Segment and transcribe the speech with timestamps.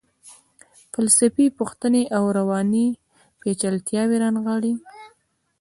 [0.93, 2.87] فلسفي پوښتنې او رواني
[3.41, 4.73] پیچلتیاوې رانغاړي.